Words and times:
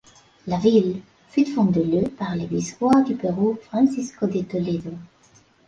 La 0.47 0.57
ville 0.57 0.99
fut 1.29 1.45
fondé 1.45 1.83
le 1.83 2.07
par 2.09 2.35
le 2.35 2.45
vice-roi 2.45 3.03
du 3.03 3.13
Pérou 3.13 3.59
Francisco 3.65 4.25
de 4.25 4.41
Toledo. 4.41 4.93